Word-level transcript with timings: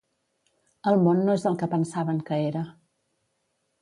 El 0.93 0.97
món 1.07 1.21
no 1.27 1.35
és 1.41 1.45
el 1.51 1.59
que 1.65 1.69
pensaven 1.75 2.25
que 2.31 2.41
era. 2.47 2.65